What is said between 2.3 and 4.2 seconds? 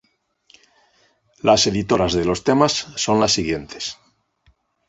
temas son las siguientes.